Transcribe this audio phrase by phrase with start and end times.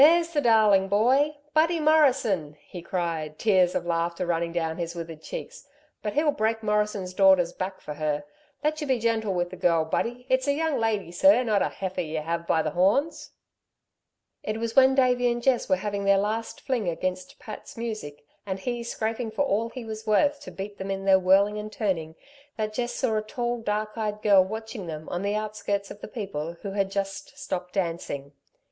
[0.03, 1.37] "There's the darlin' boy.
[1.53, 5.67] Buddy Morrison," he cried, tears of laughter running down his withered cheeks.
[6.01, 8.23] "But he'll break Morrison's daughter's back for her!
[8.63, 10.25] Let you be gentle with the girl, Buddy.
[10.27, 13.29] It's a young lady, sir, not a heifer ye have by the horns"
[14.43, 18.57] It was when Davey and Jess were having their last fling against Pat's music, and
[18.59, 22.15] he scraping for all he was worth to beat them in their whirling and turning,
[22.57, 26.07] that Jess saw a tall, dark eyed girl watching them on the outskirts of the
[26.07, 28.31] people who had just stopped dancing.